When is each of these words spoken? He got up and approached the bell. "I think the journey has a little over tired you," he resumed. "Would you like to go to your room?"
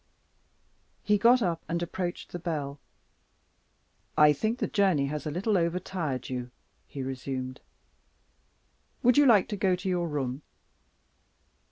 He 1.03 1.19
got 1.19 1.43
up 1.43 1.63
and 1.69 1.83
approached 1.83 2.31
the 2.31 2.39
bell. 2.39 2.79
"I 4.17 4.33
think 4.33 4.57
the 4.57 4.65
journey 4.65 5.05
has 5.05 5.27
a 5.27 5.29
little 5.29 5.59
over 5.59 5.77
tired 5.77 6.27
you," 6.27 6.49
he 6.87 7.03
resumed. 7.03 7.61
"Would 9.03 9.19
you 9.19 9.27
like 9.27 9.47
to 9.49 9.55
go 9.57 9.75
to 9.75 9.87
your 9.87 10.07
room?" 10.07 10.41